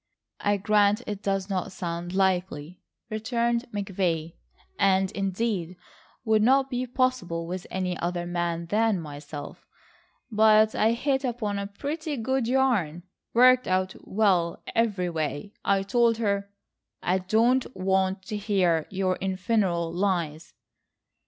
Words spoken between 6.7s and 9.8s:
be possible with any other man than myself.